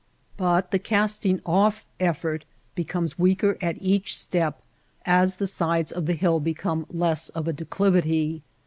But 0.35 0.71
the 0.71 0.79
casting 0.79 1.41
off 1.45 1.85
effort 1.99 2.43
be 2.73 2.83
comes 2.83 3.19
weaker 3.19 3.55
at 3.61 3.79
each 3.79 4.17
step 4.17 4.63
as 5.05 5.35
the 5.35 5.45
sides 5.45 5.91
of 5.91 6.07
the 6.07 6.15
hill 6.15 6.39
become 6.39 6.87
less 6.89 7.29
of 7.29 7.47
a 7.47 7.53
declivity. 7.53 8.41